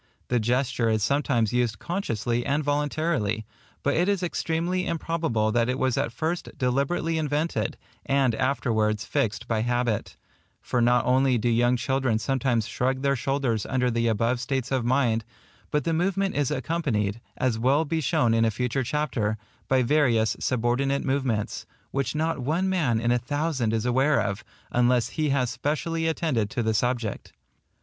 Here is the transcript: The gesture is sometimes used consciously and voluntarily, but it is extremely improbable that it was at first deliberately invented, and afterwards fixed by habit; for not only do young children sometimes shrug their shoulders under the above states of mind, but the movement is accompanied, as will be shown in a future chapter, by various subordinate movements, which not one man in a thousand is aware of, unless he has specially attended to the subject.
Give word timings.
The 0.29 0.39
gesture 0.39 0.89
is 0.89 1.03
sometimes 1.03 1.53
used 1.53 1.77
consciously 1.77 2.43
and 2.43 2.63
voluntarily, 2.63 3.45
but 3.83 3.93
it 3.93 4.09
is 4.09 4.23
extremely 4.23 4.87
improbable 4.87 5.51
that 5.51 5.69
it 5.69 5.77
was 5.77 5.95
at 5.95 6.11
first 6.11 6.49
deliberately 6.57 7.19
invented, 7.19 7.77
and 8.03 8.33
afterwards 8.33 9.05
fixed 9.05 9.47
by 9.47 9.61
habit; 9.61 10.17
for 10.59 10.81
not 10.81 11.05
only 11.05 11.37
do 11.37 11.47
young 11.47 11.77
children 11.77 12.17
sometimes 12.17 12.67
shrug 12.67 13.03
their 13.03 13.15
shoulders 13.15 13.63
under 13.67 13.91
the 13.91 14.07
above 14.07 14.39
states 14.39 14.71
of 14.71 14.83
mind, 14.83 15.23
but 15.69 15.83
the 15.83 15.93
movement 15.93 16.33
is 16.33 16.49
accompanied, 16.49 17.21
as 17.37 17.59
will 17.59 17.85
be 17.85 18.01
shown 18.01 18.33
in 18.33 18.43
a 18.43 18.49
future 18.49 18.83
chapter, 18.83 19.37
by 19.67 19.83
various 19.83 20.35
subordinate 20.39 21.05
movements, 21.05 21.67
which 21.91 22.15
not 22.15 22.39
one 22.39 22.67
man 22.67 22.99
in 22.99 23.11
a 23.11 23.19
thousand 23.19 23.71
is 23.71 23.85
aware 23.85 24.19
of, 24.19 24.43
unless 24.71 25.09
he 25.09 25.29
has 25.29 25.51
specially 25.51 26.07
attended 26.07 26.49
to 26.49 26.63
the 26.63 26.73
subject. 26.73 27.33